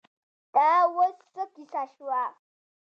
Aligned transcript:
دا 0.53 0.67
اوس 0.93 1.17
څه 1.33 1.43
کیسه 1.55 1.83
شوه. 1.93 2.21